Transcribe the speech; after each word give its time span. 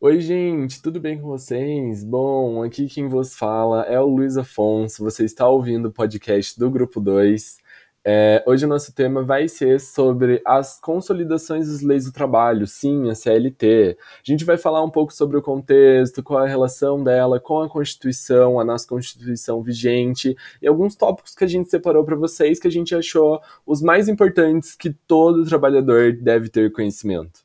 Oi, 0.00 0.20
gente, 0.20 0.80
tudo 0.80 1.00
bem 1.00 1.20
com 1.20 1.26
vocês? 1.26 2.04
Bom, 2.04 2.62
aqui 2.62 2.86
quem 2.86 3.08
vos 3.08 3.34
fala 3.34 3.82
é 3.82 3.98
o 3.98 4.06
Luiz 4.06 4.36
Afonso. 4.36 5.02
Você 5.02 5.24
está 5.24 5.48
ouvindo 5.48 5.88
o 5.88 5.92
podcast 5.92 6.56
do 6.56 6.70
Grupo 6.70 7.00
2. 7.00 7.58
É, 8.04 8.44
hoje 8.46 8.64
o 8.64 8.68
nosso 8.68 8.94
tema 8.94 9.24
vai 9.24 9.48
ser 9.48 9.80
sobre 9.80 10.40
as 10.44 10.80
consolidações 10.80 11.66
das 11.66 11.82
leis 11.82 12.04
do 12.04 12.12
trabalho, 12.12 12.64
sim, 12.64 13.10
a 13.10 13.14
CLT. 13.16 13.98
A 14.00 14.22
gente 14.22 14.44
vai 14.44 14.56
falar 14.56 14.84
um 14.84 14.90
pouco 14.90 15.12
sobre 15.12 15.36
o 15.36 15.42
contexto, 15.42 16.22
qual 16.22 16.44
é 16.44 16.46
a 16.46 16.48
relação 16.48 17.02
dela 17.02 17.40
com 17.40 17.60
a 17.60 17.68
Constituição, 17.68 18.60
a 18.60 18.64
nossa 18.64 18.86
Constituição 18.86 19.60
vigente, 19.64 20.36
e 20.62 20.68
alguns 20.68 20.94
tópicos 20.94 21.34
que 21.34 21.42
a 21.42 21.48
gente 21.48 21.68
separou 21.70 22.04
para 22.04 22.14
vocês 22.14 22.60
que 22.60 22.68
a 22.68 22.70
gente 22.70 22.94
achou 22.94 23.40
os 23.66 23.82
mais 23.82 24.08
importantes 24.08 24.76
que 24.76 24.90
todo 25.08 25.44
trabalhador 25.44 26.12
deve 26.12 26.48
ter 26.48 26.70
conhecimento 26.70 27.40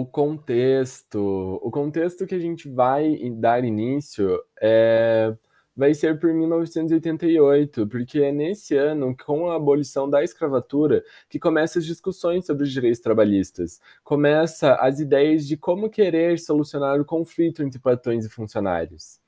o 0.00 0.04
contexto. 0.04 1.60
O 1.62 1.70
contexto 1.70 2.26
que 2.26 2.34
a 2.34 2.38
gente 2.38 2.68
vai 2.68 3.16
dar 3.30 3.64
início 3.64 4.42
é, 4.60 5.32
vai 5.76 5.94
ser 5.94 6.18
por 6.18 6.34
1988, 6.34 7.86
porque 7.86 8.18
é 8.20 8.32
nesse 8.32 8.76
ano, 8.76 9.16
com 9.16 9.48
a 9.48 9.54
abolição 9.54 10.10
da 10.10 10.24
escravatura, 10.24 11.04
que 11.28 11.38
começam 11.38 11.78
as 11.78 11.86
discussões 11.86 12.44
sobre 12.44 12.64
os 12.64 12.72
direitos 12.72 13.00
trabalhistas. 13.00 13.80
Começa 14.02 14.74
as 14.74 14.98
ideias 14.98 15.46
de 15.46 15.56
como 15.56 15.88
querer 15.88 16.40
solucionar 16.40 17.00
o 17.00 17.04
conflito 17.04 17.62
entre 17.62 17.78
patrões 17.78 18.24
e 18.26 18.28
funcionários. 18.28 19.20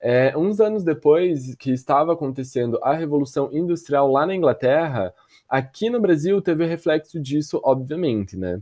É, 0.00 0.36
uns 0.36 0.60
anos 0.60 0.82
depois 0.82 1.54
que 1.56 1.70
estava 1.70 2.12
acontecendo 2.12 2.78
a 2.82 2.92
Revolução 2.92 3.50
Industrial 3.52 4.10
lá 4.10 4.26
na 4.26 4.34
Inglaterra, 4.34 5.14
aqui 5.48 5.88
no 5.88 6.00
Brasil 6.00 6.42
teve 6.42 6.66
reflexo 6.66 7.20
disso, 7.20 7.60
obviamente, 7.62 8.36
né? 8.36 8.60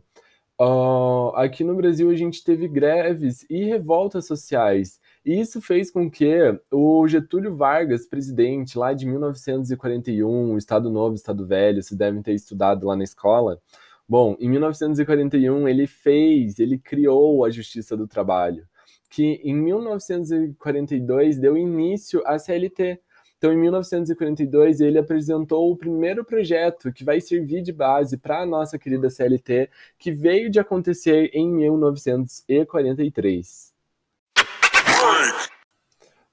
Uh, 0.59 1.37
aqui 1.37 1.62
no 1.62 1.74
Brasil 1.74 2.09
a 2.09 2.15
gente 2.15 2.42
teve 2.42 2.66
greves 2.66 3.45
e 3.51 3.64
revoltas 3.64 4.27
sociais. 4.27 4.98
E 5.25 5.39
isso 5.39 5.61
fez 5.61 5.91
com 5.91 6.11
que 6.11 6.58
o 6.70 7.06
Getúlio 7.06 7.55
Vargas, 7.56 8.06
presidente 8.06 8.78
lá 8.78 8.94
de 8.94 9.05
1941, 9.06 10.56
Estado 10.56 10.91
Novo, 10.91 11.14
Estado 11.14 11.47
Velho, 11.47 11.83
vocês 11.83 11.98
devem 11.98 12.22
ter 12.22 12.33
estudado 12.33 12.86
lá 12.86 12.97
na 12.97 13.05
escola. 13.05 13.61
Bom, 14.08 14.36
em 14.39 14.48
1941 14.48 15.69
ele 15.69 15.86
fez, 15.86 16.59
ele 16.59 16.78
criou 16.78 17.44
a 17.44 17.50
Justiça 17.50 17.97
do 17.97 18.06
Trabalho, 18.06 18.66
que 19.11 19.41
em 19.44 19.55
1942 19.55 21.38
deu 21.38 21.59
início 21.59 22.22
à 22.25 22.38
CLT, 22.38 23.00
então, 23.39 23.53
em 23.53 23.59
1942, 23.59 24.81
ele 24.81 24.98
apresentou 24.98 25.70
o 25.70 25.77
primeiro 25.77 26.25
projeto 26.25 26.91
que 26.91 27.05
vai 27.05 27.20
servir 27.20 27.61
de 27.62 27.70
base 27.73 28.17
para 28.17 28.41
a 28.41 28.47
nossa 28.47 28.78
querida 28.78 29.11
CLT, 29.11 29.69
que 29.98 30.11
veio 30.11 30.48
de 30.51 30.59
acontecer 30.59 31.31
em 31.34 31.47
1943. 31.53 33.77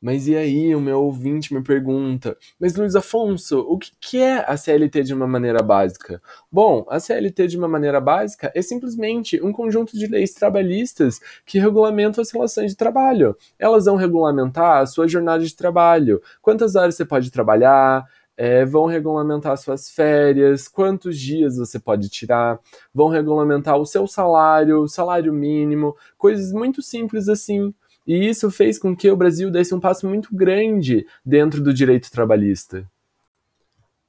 Mas 0.04 0.28
e 0.28 0.36
aí, 0.36 0.76
o 0.76 0.82
meu 0.82 1.02
ouvinte 1.02 1.54
me 1.54 1.64
pergunta: 1.64 2.38
Mas 2.60 2.76
Luiz 2.76 2.94
Afonso, 2.94 3.60
o 3.62 3.80
que 3.80 4.20
é 4.20 4.44
a 4.46 4.58
CLT 4.58 5.02
de 5.02 5.14
uma 5.14 5.26
maneira 5.26 5.64
básica? 5.64 6.22
Bom, 6.52 6.86
a 6.90 7.00
CLT 7.00 7.48
de 7.48 7.58
uma 7.58 7.70
maneira 7.70 8.02
básica 8.02 8.52
é 8.54 8.62
simplesmente 8.62 9.42
um 9.42 9.54
conjunto 9.54 9.98
de 9.98 10.06
leis 10.08 10.34
trabalhistas 10.34 11.22
que 11.46 11.58
regulamentam 11.58 12.22
as 12.22 12.30
relações 12.32 12.72
de 12.72 12.76
trabalho. 12.76 13.34
Elas 13.58 13.86
vão 13.86 13.96
regulamentar 13.96 14.82
a 14.82 14.86
sua 14.86 15.08
jornada 15.08 15.42
de 15.46 15.56
trabalho, 15.56 16.22
quantas 16.42 16.76
horas 16.76 16.96
você 16.96 17.06
pode 17.06 17.32
trabalhar. 17.32 18.06
É, 18.36 18.66
vão 18.66 18.88
regulamentar 18.88 19.56
suas 19.58 19.92
férias, 19.92 20.68
quantos 20.68 21.20
dias 21.20 21.56
você 21.56 21.80
pode 21.80 22.10
tirar, 22.10 22.60
vão 22.92 23.08
regulamentar 23.08 23.78
o 23.78 23.86
seu 23.86 24.08
salário, 24.08 24.88
salário 24.88 25.32
mínimo, 25.32 25.96
coisas 26.18 26.52
muito 26.52 26.82
simples 26.82 27.30
assim. 27.30 27.72
E 28.06 28.28
isso 28.28 28.52
fez 28.52 28.78
com 28.78 28.96
que 28.96 29.10
o 29.10 29.16
Brasil 29.18 29.50
desse 29.50 29.74
um 29.74 29.80
passo 29.80 30.08
muito 30.08 30.36
grande 30.36 31.06
dentro 31.26 31.62
do 31.62 31.74
direito 31.74 32.12
trabalhista. 32.12 32.90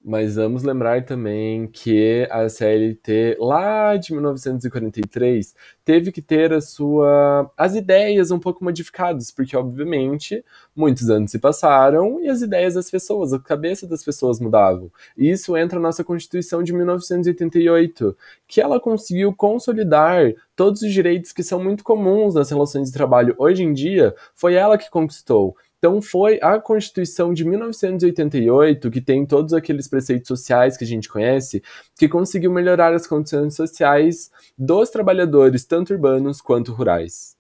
Mas 0.06 0.36
vamos 0.36 0.62
lembrar 0.62 1.06
também 1.06 1.66
que 1.66 2.28
a 2.30 2.46
CLT, 2.46 3.38
lá 3.40 3.96
de 3.96 4.12
1943, 4.12 5.54
teve 5.82 6.12
que 6.12 6.20
ter 6.20 6.52
a 6.52 6.60
sua, 6.60 7.50
as 7.56 7.74
ideias 7.74 8.30
um 8.30 8.38
pouco 8.38 8.62
modificadas, 8.62 9.30
porque, 9.30 9.56
obviamente, 9.56 10.44
muitos 10.76 11.08
anos 11.08 11.30
se 11.30 11.38
passaram 11.38 12.20
e 12.20 12.28
as 12.28 12.42
ideias 12.42 12.74
das 12.74 12.90
pessoas, 12.90 13.32
a 13.32 13.38
cabeça 13.38 13.86
das 13.86 14.04
pessoas 14.04 14.38
mudavam. 14.40 14.92
E 15.16 15.30
isso 15.30 15.56
entra 15.56 15.80
na 15.80 15.88
nossa 15.88 16.04
Constituição 16.04 16.62
de 16.62 16.74
1988, 16.74 18.14
que 18.46 18.60
ela 18.60 18.78
conseguiu 18.78 19.32
consolidar 19.34 20.34
todos 20.54 20.82
os 20.82 20.92
direitos 20.92 21.32
que 21.32 21.42
são 21.42 21.62
muito 21.62 21.82
comuns 21.82 22.34
nas 22.34 22.50
relações 22.50 22.88
de 22.88 22.92
trabalho 22.92 23.34
hoje 23.38 23.62
em 23.62 23.72
dia, 23.72 24.14
foi 24.34 24.52
ela 24.54 24.76
que 24.76 24.90
conquistou. 24.90 25.56
Então 25.84 26.00
foi 26.00 26.38
a 26.40 26.58
Constituição 26.58 27.34
de 27.34 27.44
1988, 27.44 28.90
que 28.90 29.02
tem 29.02 29.26
todos 29.26 29.52
aqueles 29.52 29.86
preceitos 29.86 30.28
sociais 30.28 30.78
que 30.78 30.84
a 30.84 30.86
gente 30.86 31.10
conhece, 31.10 31.62
que 31.98 32.08
conseguiu 32.08 32.50
melhorar 32.50 32.94
as 32.94 33.06
condições 33.06 33.54
sociais 33.54 34.30
dos 34.56 34.88
trabalhadores, 34.88 35.66
tanto 35.66 35.92
urbanos 35.92 36.40
quanto 36.40 36.72
rurais. 36.72 37.36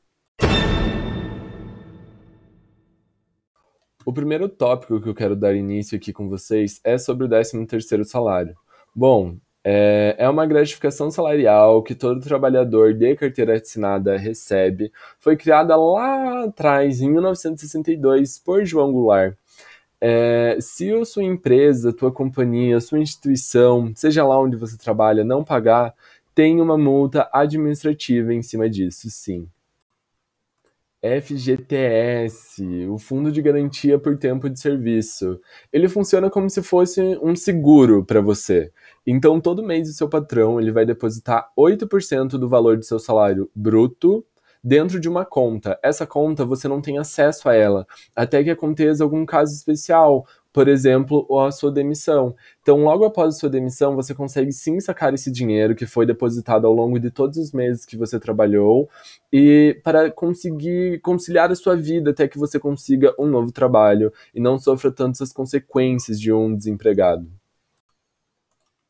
O 4.04 4.12
primeiro 4.12 4.46
tópico 4.46 5.00
que 5.00 5.08
eu 5.08 5.14
quero 5.14 5.34
dar 5.34 5.54
início 5.54 5.96
aqui 5.96 6.12
com 6.12 6.28
vocês 6.28 6.82
é 6.84 6.98
sobre 6.98 7.24
o 7.24 7.28
13º 7.30 8.04
salário. 8.04 8.54
Bom, 8.94 9.38
é, 9.64 10.14
é 10.18 10.28
uma 10.28 10.44
gratificação 10.46 11.10
salarial 11.10 11.82
que 11.82 11.94
todo 11.94 12.20
trabalhador 12.20 12.92
de 12.92 13.16
carteira 13.16 13.56
assinada 13.56 14.16
recebe. 14.16 14.92
Foi 15.18 15.36
criada 15.36 15.74
lá 15.74 16.44
atrás, 16.44 17.00
em 17.00 17.10
1962, 17.10 18.38
por 18.38 18.64
João 18.64 18.92
Goulart. 18.92 19.34
É, 20.00 20.58
se 20.60 20.92
a 20.92 21.04
sua 21.04 21.24
empresa, 21.24 21.92
tua 21.92 22.12
companhia, 22.12 22.78
sua 22.80 22.98
instituição, 22.98 23.90
seja 23.96 24.22
lá 24.26 24.38
onde 24.38 24.56
você 24.56 24.76
trabalha, 24.76 25.24
não 25.24 25.42
pagar, 25.42 25.94
tem 26.34 26.60
uma 26.60 26.76
multa 26.76 27.30
administrativa 27.32 28.34
em 28.34 28.42
cima 28.42 28.68
disso, 28.68 29.08
sim. 29.08 29.48
FGTS, 31.04 32.86
o 32.88 32.96
Fundo 32.96 33.30
de 33.30 33.42
Garantia 33.42 33.98
por 33.98 34.16
Tempo 34.16 34.48
de 34.48 34.58
Serviço. 34.58 35.38
Ele 35.70 35.86
funciona 35.86 36.30
como 36.30 36.48
se 36.48 36.62
fosse 36.62 37.02
um 37.22 37.36
seguro 37.36 38.02
para 38.02 38.22
você. 38.22 38.72
Então, 39.06 39.38
todo 39.38 39.62
mês 39.62 39.90
o 39.90 39.92
seu 39.92 40.08
patrão 40.08 40.58
ele 40.58 40.72
vai 40.72 40.86
depositar 40.86 41.50
8% 41.58 42.38
do 42.38 42.48
valor 42.48 42.78
do 42.78 42.84
seu 42.84 42.98
salário 42.98 43.50
bruto 43.54 44.24
dentro 44.62 44.98
de 44.98 45.06
uma 45.06 45.26
conta. 45.26 45.78
Essa 45.82 46.06
conta 46.06 46.46
você 46.46 46.66
não 46.66 46.80
tem 46.80 46.96
acesso 46.96 47.50
a 47.50 47.54
ela 47.54 47.86
até 48.16 48.42
que 48.42 48.48
aconteça 48.48 49.04
algum 49.04 49.26
caso 49.26 49.52
especial, 49.52 50.26
por 50.54 50.68
exemplo, 50.68 51.26
a 51.40 51.50
sua 51.50 51.72
demissão. 51.72 52.36
Então, 52.62 52.84
logo 52.84 53.04
após 53.04 53.34
a 53.34 53.38
sua 53.38 53.50
demissão, 53.50 53.96
você 53.96 54.14
consegue 54.14 54.52
sim 54.52 54.78
sacar 54.78 55.12
esse 55.12 55.28
dinheiro 55.28 55.74
que 55.74 55.84
foi 55.84 56.06
depositado 56.06 56.64
ao 56.64 56.72
longo 56.72 57.00
de 57.00 57.10
todos 57.10 57.38
os 57.38 57.50
meses 57.50 57.84
que 57.84 57.96
você 57.96 58.20
trabalhou 58.20 58.88
e 59.32 59.76
para 59.82 60.12
conseguir 60.12 61.00
conciliar 61.00 61.50
a 61.50 61.56
sua 61.56 61.74
vida 61.74 62.12
até 62.12 62.28
que 62.28 62.38
você 62.38 62.60
consiga 62.60 63.12
um 63.18 63.26
novo 63.26 63.50
trabalho 63.50 64.12
e 64.32 64.40
não 64.40 64.56
sofra 64.56 64.92
tantas 64.92 65.22
as 65.22 65.32
consequências 65.32 66.20
de 66.20 66.32
um 66.32 66.54
desempregado. 66.54 67.28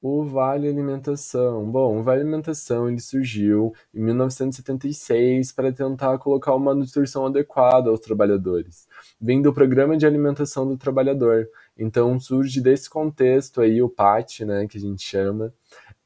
O 0.06 0.22
Vale 0.22 0.68
Alimentação. 0.68 1.64
Bom, 1.70 1.98
o 1.98 2.02
Vale 2.02 2.20
Alimentação 2.20 2.90
ele 2.90 3.00
surgiu 3.00 3.72
em 3.94 4.02
1976 4.02 5.50
para 5.50 5.72
tentar 5.72 6.18
colocar 6.18 6.54
uma 6.54 6.74
nutrição 6.74 7.24
adequada 7.24 7.88
aos 7.88 8.00
trabalhadores. 8.00 8.86
Vem 9.18 9.40
do 9.40 9.50
Programa 9.50 9.96
de 9.96 10.06
Alimentação 10.06 10.68
do 10.68 10.76
Trabalhador. 10.76 11.48
Então 11.78 12.20
surge 12.20 12.60
desse 12.60 12.90
contexto 12.90 13.62
aí 13.62 13.80
o 13.80 13.88
PAT, 13.88 14.40
né, 14.40 14.66
que 14.66 14.76
a 14.76 14.80
gente 14.80 15.02
chama. 15.02 15.54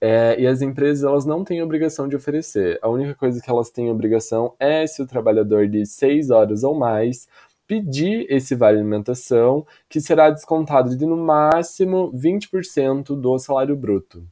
É, 0.01 0.41
e 0.41 0.47
as 0.47 0.63
empresas 0.63 1.03
elas 1.03 1.27
não 1.27 1.43
têm 1.43 1.61
obrigação 1.61 2.07
de 2.07 2.15
oferecer. 2.15 2.79
A 2.81 2.89
única 2.89 3.17
coisa 3.17 3.43
que 3.43 3.51
elas 3.51 3.69
têm 3.69 3.91
obrigação 3.91 4.55
é 4.61 4.87
se 4.87 5.03
o 5.03 5.09
trabalhador 5.09 5.67
de 5.67 5.85
seis 5.85 6.31
horas 6.31 6.63
ou 6.63 6.73
mais 6.73 7.27
pedir 7.69 8.27
esse 8.31 8.55
vale 8.57 8.79
alimentação, 8.79 9.65
que 9.89 10.01
será 10.01 10.31
descontado 10.31 10.97
de 10.97 11.07
no 11.07 11.17
máximo 11.17 12.11
20% 12.13 13.15
do 13.15 13.39
salário 13.39 13.77
bruto. 13.77 14.27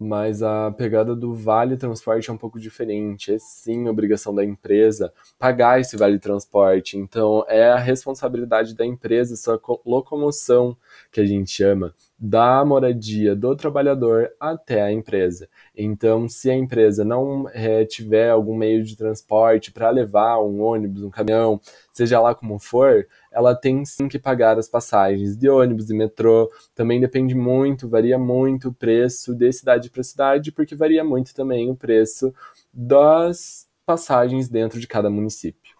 Mas 0.00 0.42
a 0.44 0.70
pegada 0.72 1.14
do 1.16 1.34
vale 1.34 1.76
transporte 1.76 2.30
é 2.30 2.32
um 2.32 2.36
pouco 2.36 2.60
diferente. 2.60 3.32
É 3.32 3.38
sim 3.38 3.88
obrigação 3.88 4.32
da 4.34 4.44
empresa 4.44 5.12
pagar 5.38 5.80
esse 5.80 5.96
vale 5.96 6.18
transporte. 6.20 6.96
Então 6.96 7.44
é 7.48 7.68
a 7.70 7.78
responsabilidade 7.78 8.74
da 8.76 8.86
empresa, 8.86 9.34
sua 9.36 9.60
locomoção, 9.84 10.76
que 11.10 11.20
a 11.20 11.26
gente 11.26 11.50
chama. 11.50 11.94
Da 12.18 12.64
moradia 12.64 13.36
do 13.36 13.54
trabalhador 13.54 14.30
até 14.40 14.82
a 14.82 14.90
empresa. 14.90 15.48
Então, 15.76 16.28
se 16.28 16.50
a 16.50 16.54
empresa 16.54 17.04
não 17.04 17.48
é, 17.50 17.84
tiver 17.84 18.30
algum 18.30 18.56
meio 18.56 18.82
de 18.82 18.96
transporte 18.96 19.70
para 19.70 19.88
levar 19.90 20.40
um 20.40 20.60
ônibus, 20.60 21.04
um 21.04 21.10
caminhão, 21.10 21.60
seja 21.92 22.20
lá 22.20 22.34
como 22.34 22.58
for, 22.58 23.06
ela 23.30 23.54
tem 23.54 23.84
sim 23.84 24.08
que 24.08 24.18
pagar 24.18 24.58
as 24.58 24.68
passagens 24.68 25.36
de 25.36 25.48
ônibus 25.48 25.90
e 25.90 25.94
metrô. 25.94 26.50
Também 26.74 27.00
depende 27.00 27.34
muito, 27.36 27.88
varia 27.88 28.18
muito 28.18 28.70
o 28.70 28.74
preço 28.74 29.32
de 29.34 29.52
cidade 29.52 29.88
para 29.88 30.02
cidade, 30.02 30.50
porque 30.50 30.74
varia 30.74 31.04
muito 31.04 31.32
também 31.32 31.70
o 31.70 31.76
preço 31.76 32.34
das 32.72 33.68
passagens 33.86 34.48
dentro 34.48 34.80
de 34.80 34.86
cada 34.88 35.08
município. 35.08 35.77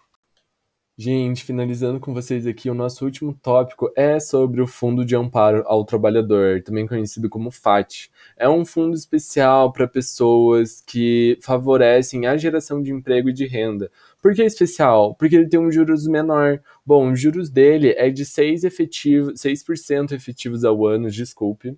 Gente, 1.01 1.45
finalizando 1.45 1.97
com 1.97 2.13
vocês 2.13 2.45
aqui, 2.45 2.69
o 2.69 2.73
nosso 2.73 3.05
último 3.05 3.33
tópico 3.33 3.89
é 3.95 4.19
sobre 4.19 4.61
o 4.61 4.67
Fundo 4.67 5.05
de 5.05 5.15
Amparo 5.15 5.63
ao 5.65 5.85
Trabalhador, 5.85 6.61
também 6.61 6.85
conhecido 6.85 7.29
como 7.29 7.51
FAT. 7.51 8.09
É 8.35 8.49
um 8.49 8.65
fundo 8.65 8.97
especial 8.97 9.71
para 9.71 9.87
pessoas 9.87 10.83
que 10.85 11.39
favorecem 11.41 12.27
a 12.27 12.35
geração 12.35 12.83
de 12.83 12.91
emprego 12.91 13.29
e 13.29 13.33
de 13.33 13.47
renda. 13.47 13.89
Por 14.21 14.33
que 14.33 14.41
é 14.41 14.45
especial? 14.45 15.15
Porque 15.15 15.37
ele 15.37 15.47
tem 15.47 15.57
um 15.57 15.71
juros 15.71 16.05
menor. 16.05 16.59
Bom, 16.85 17.13
os 17.13 17.17
juros 17.21 17.49
dele 17.49 17.93
é 17.97 18.09
de 18.09 18.25
6%, 18.25 18.65
efetivo, 18.65 19.31
6 19.37 19.63
efetivos 20.11 20.65
ao 20.65 20.85
ano, 20.85 21.09
desculpe 21.09 21.77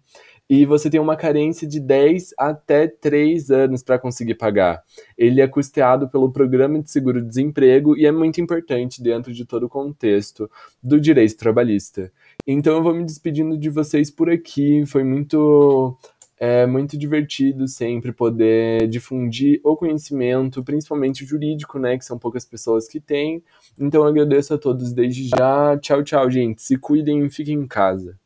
e 0.54 0.66
você 0.66 0.90
tem 0.90 1.00
uma 1.00 1.16
carência 1.16 1.66
de 1.66 1.80
10 1.80 2.34
até 2.38 2.86
3 2.86 3.50
anos 3.52 3.82
para 3.82 3.98
conseguir 3.98 4.36
pagar. 4.36 4.84
Ele 5.18 5.40
é 5.40 5.48
custeado 5.48 6.10
pelo 6.10 6.30
Programa 6.30 6.82
de 6.82 6.92
Seguro-Desemprego 6.92 7.98
e 7.98 8.06
é 8.06 8.12
muito 8.12 8.42
importante 8.42 9.02
dentro 9.02 9.32
de 9.32 9.46
todo 9.46 9.68
o 9.68 9.70
contexto 9.70 10.52
do 10.84 11.00
direito 11.00 11.38
trabalhista. 11.38 12.12
Então 12.46 12.76
eu 12.76 12.84
vou 12.84 12.94
me 12.94 13.06
despedindo 13.06 13.58
de 13.58 13.70
vocês 13.70 14.12
por 14.12 14.30
aqui, 14.30 14.86
foi 14.86 15.06
muito 15.06 15.98
é 16.38 16.66
muito 16.66 16.98
divertido 16.98 17.66
sempre 17.66 18.12
poder 18.12 18.90
difundir 18.90 19.62
o 19.64 19.78
conhecimento, 19.78 20.62
principalmente 20.66 21.24
jurídico, 21.24 21.80
né, 21.80 21.98
que 21.98 22.04
são 22.04 22.20
poucas 22.20 22.44
pessoas 22.44 22.90
que 22.90 23.00
têm. 23.00 23.42
Então 23.80 24.04
agradeço 24.04 24.54
a 24.54 24.58
todos 24.58 24.92
desde 24.92 25.30
já. 25.30 25.78
Tchau, 25.78 26.04
tchau, 26.04 26.30
gente. 26.30 26.62
Se 26.62 26.78
cuidem 26.78 27.26
e 27.26 27.30
fiquem 27.30 27.56
em 27.56 27.68
casa. 27.68 28.20